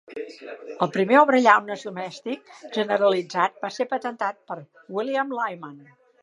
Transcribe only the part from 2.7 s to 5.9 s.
generalitzat va ser patentat per William Lyman.